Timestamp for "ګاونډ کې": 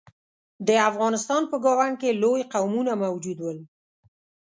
1.65-2.19